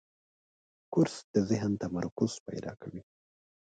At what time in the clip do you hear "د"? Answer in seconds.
1.33-1.35